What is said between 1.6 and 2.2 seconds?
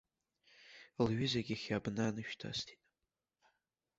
абна